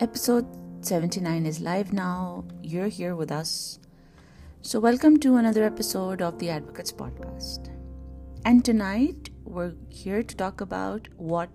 Episode 0.00 0.46
79 0.82 1.44
is 1.44 1.60
live 1.60 1.92
now. 1.92 2.44
You're 2.62 2.86
here 2.86 3.16
with 3.16 3.32
us. 3.32 3.80
So, 4.62 4.78
welcome 4.78 5.18
to 5.18 5.38
another 5.38 5.64
episode 5.64 6.22
of 6.22 6.38
the 6.38 6.50
Advocates 6.50 6.92
Podcast. 6.92 7.76
And 8.44 8.64
tonight, 8.64 9.30
we're 9.42 9.74
here 9.88 10.22
to 10.22 10.36
talk 10.36 10.60
about 10.60 11.08
what 11.16 11.50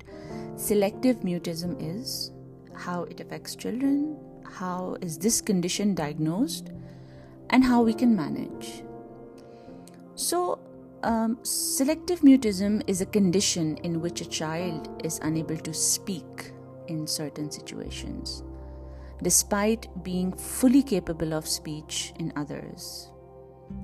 selective 0.57 1.21
mutism 1.21 1.77
is, 1.79 2.33
how 2.75 3.03
it 3.03 3.21
affects 3.21 3.55
children, 3.55 4.17
how 4.43 4.97
is 4.99 5.17
this 5.17 5.39
condition 5.39 5.95
diagnosed, 5.95 6.69
and 7.49 7.63
how 7.63 7.81
we 7.81 7.93
can 7.93 8.13
manage. 8.13 8.83
So, 10.15 10.59
um, 11.03 11.39
selective 11.43 12.19
mutism 12.19 12.83
is 12.87 12.99
a 12.99 13.05
condition 13.05 13.77
in 13.77 14.01
which 14.01 14.19
a 14.19 14.27
child 14.27 15.01
is 15.01 15.19
unable 15.19 15.55
to 15.55 15.73
speak 15.73 16.51
in 16.87 17.07
certain 17.07 17.49
situations, 17.51 18.43
despite 19.21 19.87
being 20.03 20.31
fully 20.33 20.83
capable 20.83 21.33
of 21.33 21.47
speech 21.47 22.13
in 22.19 22.33
others. 22.35 23.09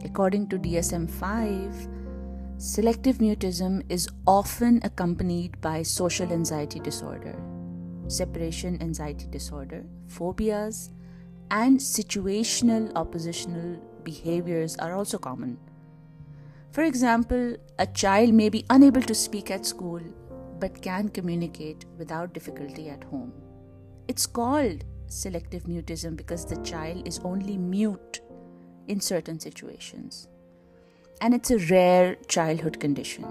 According 0.03 0.49
to 0.49 0.59
DSM 0.59 1.09
5, 1.09 1.87
selective 2.57 3.17
mutism 3.17 3.83
is 3.89 4.09
often 4.27 4.81
accompanied 4.83 5.59
by 5.61 5.81
social 5.81 6.31
anxiety 6.31 6.79
disorder, 6.79 7.35
separation 8.07 8.81
anxiety 8.81 9.27
disorder, 9.27 9.85
phobias, 10.07 10.91
and 11.51 11.79
situational 11.79 12.91
oppositional 12.95 13.79
behaviors 14.03 14.75
are 14.77 14.93
also 14.93 15.17
common. 15.17 15.57
For 16.71 16.83
example, 16.83 17.55
a 17.79 17.87
child 17.87 18.33
may 18.33 18.49
be 18.49 18.65
unable 18.69 19.01
to 19.01 19.15
speak 19.15 19.49
at 19.49 19.65
school 19.65 20.01
but 20.59 20.81
can 20.81 21.09
communicate 21.09 21.85
without 21.97 22.33
difficulty 22.33 22.89
at 22.89 23.03
home. 23.05 23.33
It's 24.07 24.25
called 24.25 24.83
selective 25.07 25.63
mutism 25.63 26.15
because 26.15 26.45
the 26.45 26.57
child 26.57 27.07
is 27.07 27.19
only 27.19 27.57
mute 27.57 28.21
in 28.87 28.99
certain 28.99 29.39
situations. 29.39 30.27
And 31.21 31.33
it's 31.33 31.51
a 31.51 31.57
rare 31.57 32.15
childhood 32.27 32.79
condition. 32.79 33.25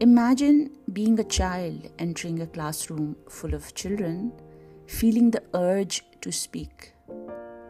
Imagine 0.00 0.70
being 0.92 1.18
a 1.18 1.24
child 1.24 1.90
entering 1.98 2.40
a 2.40 2.46
classroom 2.46 3.16
full 3.28 3.54
of 3.54 3.74
children, 3.74 4.32
feeling 4.86 5.30
the 5.30 5.42
urge 5.54 6.04
to 6.20 6.30
speak, 6.30 6.92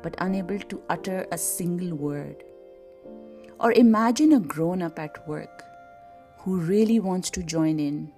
but 0.02 0.14
unable 0.18 0.58
to 0.58 0.82
utter 0.90 1.26
a 1.32 1.38
single 1.38 1.96
word. 1.96 2.44
Or 3.58 3.72
imagine 3.72 4.32
a 4.34 4.40
grown 4.40 4.82
up 4.82 4.98
at 4.98 5.26
work 5.26 5.64
who 6.38 6.58
really 6.58 7.00
wants 7.00 7.30
to 7.30 7.42
join 7.42 7.78
in 7.78 8.12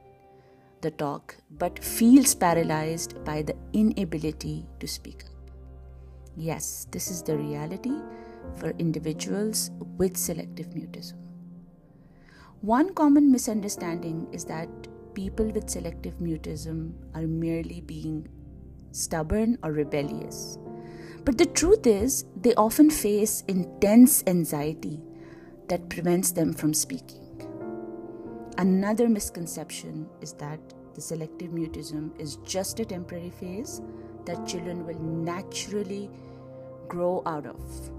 the 0.81 0.91
talk 0.91 1.37
but 1.51 1.83
feels 1.83 2.35
paralyzed 2.35 3.23
by 3.25 3.43
the 3.43 3.57
inability 3.73 4.67
to 4.79 4.87
speak 4.87 5.25
up. 5.25 5.51
Yes, 6.37 6.87
this 6.91 7.11
is 7.11 7.23
the 7.23 7.37
reality 7.37 7.97
for 8.57 8.71
individuals 8.79 9.71
with 9.99 10.17
selective 10.17 10.71
mutism. 10.71 11.19
One 12.63 12.95
common 12.95 13.31
misunderstanding 13.33 14.29
is 14.33 14.45
that 14.47 14.69
people 15.15 15.47
with 15.47 15.69
selective 15.69 16.15
mutism 16.19 16.93
are 17.15 17.27
merely 17.27 17.81
being 17.81 18.29
stubborn 18.93 19.59
or 19.63 19.73
rebellious. 19.73 20.59
But 21.25 21.39
the 21.39 21.47
truth 21.47 21.87
is, 21.87 22.25
they 22.37 22.55
often 22.55 22.91
face 22.91 23.45
intense 23.49 24.23
anxiety 24.27 25.01
that 25.69 25.89
prevents 25.89 26.33
them 26.33 26.53
from 26.53 26.75
speaking. 26.75 27.30
Another 28.59 29.09
misconception 29.09 30.09
is 30.21 30.33
that 30.35 30.61
the 30.95 31.01
selective 31.01 31.51
mutism 31.51 32.19
is 32.21 32.37
just 32.45 32.81
a 32.81 32.85
temporary 32.85 33.31
phase 33.31 33.81
that 34.27 34.47
children 34.47 34.85
will 34.87 34.99
naturally 34.99 36.11
grow 36.89 37.23
out 37.27 37.47
of. 37.47 37.91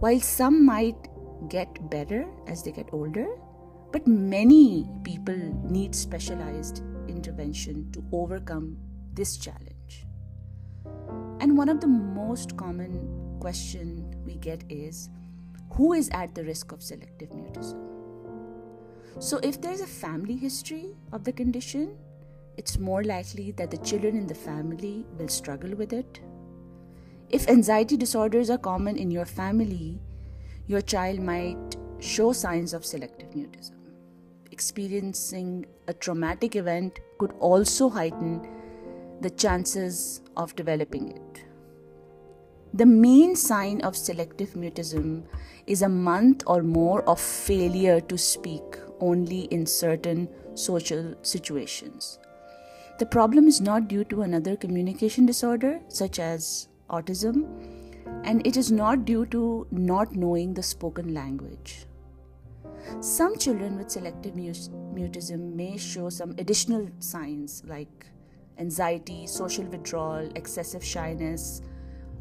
While 0.00 0.20
some 0.20 0.64
might 0.64 1.08
get 1.48 1.90
better 1.90 2.26
as 2.46 2.62
they 2.62 2.72
get 2.72 2.88
older, 2.92 3.26
but 3.92 4.06
many 4.06 4.88
people 5.04 5.36
need 5.36 5.94
specialized 5.94 6.82
intervention 7.08 7.90
to 7.92 8.04
overcome 8.12 8.78
this 9.12 9.36
challenge. 9.36 10.06
And 11.40 11.58
one 11.58 11.68
of 11.68 11.80
the 11.80 11.88
most 11.88 12.56
common 12.56 13.36
question 13.40 14.22
we 14.24 14.36
get 14.36 14.64
is 14.68 15.10
who 15.72 15.92
is 15.92 16.08
at 16.12 16.34
the 16.34 16.44
risk 16.44 16.72
of 16.72 16.82
selective 16.82 17.30
mutism? 17.30 17.91
So, 19.18 19.38
if 19.42 19.60
there's 19.60 19.80
a 19.80 19.86
family 19.86 20.36
history 20.36 20.96
of 21.12 21.24
the 21.24 21.32
condition, 21.32 21.96
it's 22.56 22.78
more 22.78 23.02
likely 23.04 23.52
that 23.52 23.70
the 23.70 23.78
children 23.78 24.16
in 24.16 24.26
the 24.26 24.34
family 24.34 25.06
will 25.18 25.28
struggle 25.28 25.74
with 25.74 25.92
it. 25.92 26.20
If 27.30 27.48
anxiety 27.48 27.96
disorders 27.96 28.50
are 28.50 28.58
common 28.58 28.96
in 28.96 29.10
your 29.10 29.24
family, 29.24 30.00
your 30.66 30.80
child 30.80 31.20
might 31.20 31.76
show 31.98 32.32
signs 32.32 32.74
of 32.74 32.84
selective 32.84 33.30
mutism. 33.30 33.76
Experiencing 34.50 35.66
a 35.88 35.94
traumatic 35.94 36.56
event 36.56 37.00
could 37.18 37.32
also 37.40 37.88
heighten 37.88 38.46
the 39.20 39.30
chances 39.30 40.20
of 40.36 40.54
developing 40.56 41.12
it. 41.12 41.44
The 42.74 42.86
main 42.86 43.36
sign 43.36 43.80
of 43.82 43.96
selective 43.96 44.50
mutism 44.50 45.24
is 45.66 45.82
a 45.82 45.88
month 45.88 46.42
or 46.46 46.62
more 46.62 47.02
of 47.04 47.20
failure 47.20 48.00
to 48.00 48.18
speak 48.18 48.78
only 49.10 49.40
in 49.56 49.66
certain 49.66 50.28
social 50.54 51.14
situations. 51.22 52.18
The 52.98 53.06
problem 53.06 53.48
is 53.48 53.60
not 53.60 53.88
due 53.88 54.04
to 54.04 54.22
another 54.22 54.56
communication 54.56 55.26
disorder, 55.26 55.80
such 55.88 56.18
as 56.18 56.68
autism, 56.88 57.46
and 58.24 58.46
it 58.46 58.56
is 58.56 58.70
not 58.70 59.04
due 59.04 59.26
to 59.26 59.66
not 59.70 60.14
knowing 60.14 60.54
the 60.54 60.62
spoken 60.62 61.12
language. 61.14 61.86
Some 63.00 63.36
children 63.38 63.78
with 63.78 63.90
selective 63.90 64.34
mutism 64.34 65.54
may 65.54 65.76
show 65.76 66.08
some 66.10 66.34
additional 66.38 66.88
signs 66.98 67.62
like 67.66 68.06
anxiety, 68.58 69.26
social 69.26 69.64
withdrawal, 69.64 70.30
excessive 70.36 70.84
shyness, 70.84 71.62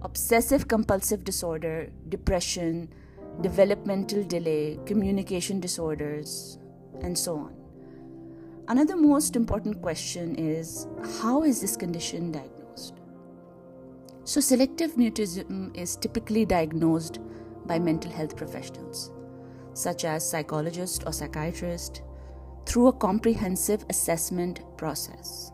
obsessive 0.01 0.67
compulsive 0.67 1.23
disorder, 1.23 1.89
depression, 2.09 2.89
developmental 3.41 4.23
delay, 4.23 4.79
communication 4.85 5.59
disorders, 5.59 6.57
and 7.01 7.17
so 7.17 7.35
on. 7.37 7.55
Another 8.67 8.95
most 8.95 9.35
important 9.35 9.81
question 9.81 10.35
is 10.35 10.87
how 11.21 11.43
is 11.43 11.61
this 11.61 11.75
condition 11.75 12.31
diagnosed? 12.31 12.93
So, 14.23 14.39
selective 14.39 14.93
mutism 14.95 15.75
is 15.75 15.95
typically 15.95 16.45
diagnosed 16.45 17.19
by 17.65 17.79
mental 17.79 18.11
health 18.11 18.37
professionals, 18.37 19.11
such 19.73 20.05
as 20.05 20.29
psychologists 20.29 21.03
or 21.05 21.11
psychiatrists, 21.11 22.01
through 22.65 22.87
a 22.87 22.93
comprehensive 22.93 23.83
assessment 23.89 24.61
process. 24.77 25.51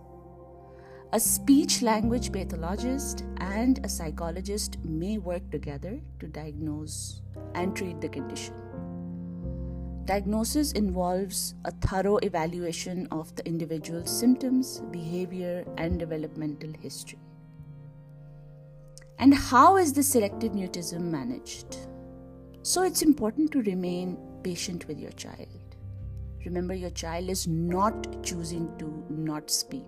A 1.14 1.20
speech 1.20 1.82
language 1.82 2.34
pathologist 2.34 3.24
and 3.38 3.80
a 3.86 3.90
psychologist 3.90 4.78
may 4.84 5.18
work 5.18 5.50
together 5.50 6.02
to 6.20 6.28
diagnose 6.28 7.22
and 7.56 7.76
treat 7.76 8.02
the 8.02 8.10
condition. 8.10 8.54
Diagnosis 10.08 10.72
involves 10.72 11.54
a 11.66 11.72
thorough 11.72 12.16
evaluation 12.20 13.10
of 13.12 13.36
the 13.36 13.46
individual's 13.46 14.10
symptoms, 14.10 14.82
behavior, 14.90 15.66
and 15.78 16.00
developmental 16.00 16.72
history. 16.80 17.20
And 19.20 19.34
how 19.34 19.76
is 19.76 19.92
the 19.92 20.02
selective 20.02 20.54
mutism 20.54 21.02
managed? 21.02 21.90
So 22.62 22.84
it's 22.84 23.02
important 23.02 23.52
to 23.52 23.62
remain 23.64 24.18
patient 24.44 24.88
with 24.88 24.98
your 24.98 25.12
child. 25.12 25.76
Remember, 26.46 26.74
your 26.74 26.92
child 26.92 27.30
is 27.30 27.46
not 27.46 28.24
choosing 28.24 28.72
to 28.78 29.06
not 29.10 29.52
speak. 29.52 29.84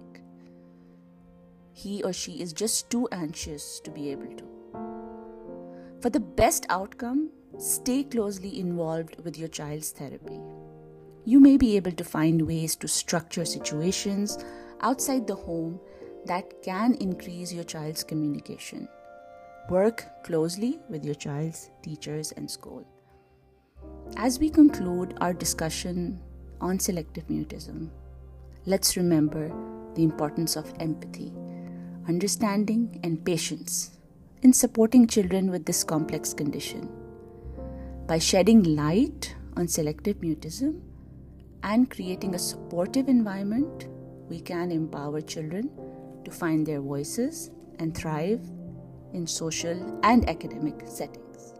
He 1.71 2.03
or 2.03 2.11
she 2.11 2.41
is 2.41 2.51
just 2.51 2.89
too 2.89 3.07
anxious 3.13 3.79
to 3.85 3.89
be 3.89 4.11
able 4.11 4.35
to. 4.35 4.43
For 6.01 6.09
the 6.09 6.19
best 6.19 6.65
outcome, 6.67 7.29
Stay 7.59 8.03
closely 8.05 8.57
involved 8.57 9.17
with 9.25 9.37
your 9.37 9.49
child's 9.49 9.89
therapy. 9.89 10.39
You 11.25 11.41
may 11.41 11.57
be 11.57 11.75
able 11.75 11.91
to 11.91 12.05
find 12.05 12.47
ways 12.47 12.73
to 12.77 12.87
structure 12.87 13.43
situations 13.43 14.37
outside 14.79 15.27
the 15.27 15.35
home 15.35 15.77
that 16.25 16.63
can 16.63 16.93
increase 17.01 17.51
your 17.51 17.65
child's 17.65 18.01
communication. 18.01 18.87
Work 19.69 20.23
closely 20.23 20.79
with 20.87 21.03
your 21.03 21.15
child's 21.15 21.69
teachers 21.83 22.31
and 22.31 22.49
school. 22.49 22.87
As 24.15 24.39
we 24.39 24.49
conclude 24.49 25.17
our 25.19 25.33
discussion 25.33 26.21
on 26.61 26.79
selective 26.79 27.27
mutism, 27.27 27.89
let's 28.67 28.95
remember 28.95 29.51
the 29.95 30.03
importance 30.03 30.55
of 30.55 30.73
empathy, 30.79 31.33
understanding, 32.07 33.01
and 33.03 33.25
patience 33.25 33.97
in 34.43 34.53
supporting 34.53 35.07
children 35.07 35.51
with 35.51 35.65
this 35.65 35.83
complex 35.83 36.33
condition. 36.33 36.98
By 38.09 38.17
shedding 38.17 38.63
light 38.75 39.35
on 39.55 39.67
selective 39.67 40.17
mutism 40.17 40.81
and 41.61 41.91
creating 41.91 42.33
a 42.33 42.39
supportive 42.39 43.07
environment, 43.07 43.87
we 44.27 44.39
can 44.39 44.71
empower 44.71 45.21
children 45.21 45.69
to 46.25 46.31
find 46.31 46.65
their 46.65 46.81
voices 46.81 47.51
and 47.77 47.95
thrive 47.95 48.41
in 49.13 49.27
social 49.27 49.99
and 50.01 50.27
academic 50.27 50.81
settings. 50.87 51.53